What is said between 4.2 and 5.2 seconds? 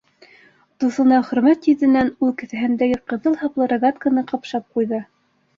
ҡапшап ҡуйҙы.